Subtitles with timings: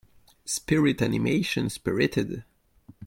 [0.45, 2.43] Spirit animation Spirited.